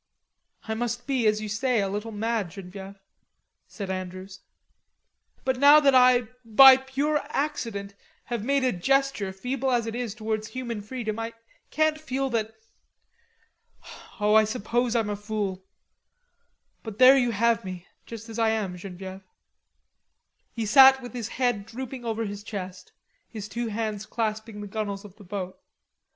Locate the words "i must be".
0.67-1.27